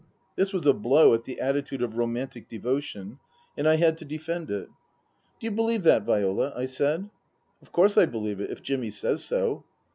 This 0.35 0.51
was 0.51 0.65
a 0.65 0.73
blow 0.73 1.13
at 1.13 1.25
the 1.25 1.39
attitude 1.39 1.83
of 1.83 1.95
romantic 1.95 2.49
devotion, 2.49 3.19
and 3.55 3.67
I 3.69 3.75
had 3.75 3.97
to 3.97 4.03
defend 4.05 4.49
it." 4.49 4.65
Do 5.39 5.45
you 5.45 5.51
believe 5.51 5.83
that, 5.83 6.05
Viola?" 6.05 6.51
I 6.57 6.65
said." 6.65 7.07
Of 7.61 7.71
course 7.71 7.99
I 7.99 8.07
believe 8.07 8.39
it 8.41 8.49
if 8.49 8.63
Jimmy 8.63 8.89
says 8.89 9.23
so." 9.23 9.63